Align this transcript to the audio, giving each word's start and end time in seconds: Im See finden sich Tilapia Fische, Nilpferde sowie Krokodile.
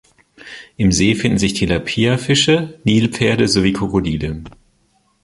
Im 0.77 0.91
See 0.91 1.13
finden 1.13 1.37
sich 1.37 1.53
Tilapia 1.53 2.17
Fische, 2.17 2.79
Nilpferde 2.83 3.47
sowie 3.47 3.71
Krokodile. 3.71 4.41